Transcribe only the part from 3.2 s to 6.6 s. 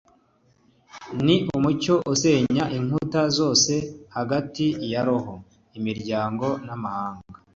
zose hagati ya roho, imiryango,